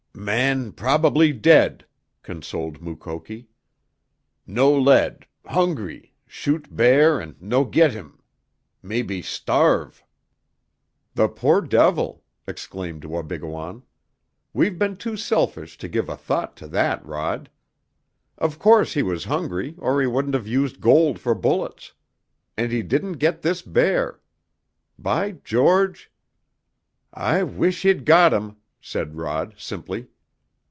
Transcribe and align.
"Man 0.13 0.73
probably 0.73 1.33
dead," 1.33 1.87
consoled 2.21 2.79
Mukoki. 2.79 3.47
"No 4.45 4.71
lead 4.71 5.25
hungry 5.47 6.13
shoot 6.27 6.67
bear 6.75 7.19
an' 7.19 7.37
no 7.39 7.65
git 7.65 7.93
heem. 7.93 8.21
Mebby 8.83 9.23
starve!" 9.23 10.03
"The 11.15 11.27
poor 11.27 11.59
devil!" 11.61 12.23
exclaimed 12.45 13.03
Wabigoon. 13.03 13.81
"We've 14.53 14.77
been 14.77 14.95
too 14.97 15.17
selfish 15.17 15.75
to 15.79 15.87
give 15.87 16.07
a 16.07 16.15
thought 16.17 16.55
to 16.57 16.67
that, 16.67 17.03
Rod. 17.03 17.49
Of 18.37 18.59
course 18.59 18.93
he 18.93 19.01
was 19.01 19.23
hungry, 19.23 19.73
or 19.79 20.01
he 20.01 20.05
wouldn't 20.07 20.35
have 20.35 20.45
used 20.47 20.81
gold 20.81 21.17
for 21.19 21.33
bullets. 21.33 21.93
And 22.55 22.71
he 22.71 22.83
didn't 22.83 23.13
get 23.13 23.41
this 23.41 23.63
bear! 23.63 24.19
By 24.99 25.31
George" 25.43 26.11
"I 27.13 27.41
wish 27.41 27.81
he'd 27.81 28.05
got 28.05 28.33
him," 28.33 28.57
said 28.83 29.15
Rod 29.15 29.53
simply. 29.59 30.07